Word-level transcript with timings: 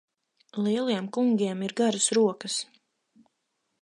Lieliem 0.67 1.05
kungiem 1.17 1.61
ir 1.67 1.75
garas 1.81 2.07
rokas. 2.19 2.57